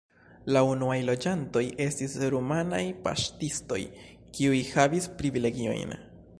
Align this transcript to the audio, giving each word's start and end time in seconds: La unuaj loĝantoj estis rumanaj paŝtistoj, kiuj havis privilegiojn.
La 0.55 0.61
unuaj 0.67 0.95
loĝantoj 1.09 1.63
estis 1.85 2.15
rumanaj 2.35 2.81
paŝtistoj, 3.05 3.81
kiuj 4.39 4.63
havis 4.75 5.11
privilegiojn. 5.21 5.99